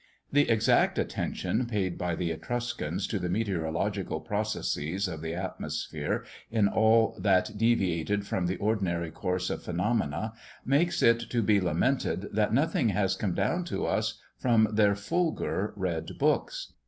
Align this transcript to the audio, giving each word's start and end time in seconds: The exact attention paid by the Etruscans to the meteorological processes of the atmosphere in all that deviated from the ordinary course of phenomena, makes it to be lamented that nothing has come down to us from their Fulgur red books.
The 0.31 0.49
exact 0.49 0.97
attention 0.97 1.67
paid 1.67 1.95
by 1.99 2.15
the 2.15 2.31
Etruscans 2.31 3.05
to 3.05 3.19
the 3.19 3.29
meteorological 3.29 4.19
processes 4.19 5.07
of 5.07 5.21
the 5.21 5.35
atmosphere 5.35 6.25
in 6.49 6.67
all 6.67 7.15
that 7.19 7.51
deviated 7.55 8.25
from 8.25 8.47
the 8.47 8.57
ordinary 8.57 9.11
course 9.11 9.51
of 9.51 9.61
phenomena, 9.61 10.33
makes 10.65 11.03
it 11.03 11.19
to 11.29 11.43
be 11.43 11.61
lamented 11.61 12.29
that 12.33 12.51
nothing 12.51 12.89
has 12.89 13.15
come 13.15 13.35
down 13.35 13.63
to 13.65 13.85
us 13.85 14.19
from 14.39 14.69
their 14.71 14.95
Fulgur 14.95 15.71
red 15.75 16.09
books. 16.17 16.73